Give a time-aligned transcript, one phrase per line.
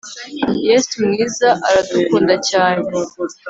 [0.67, 2.85] Yesu mwiza aradukunda cyane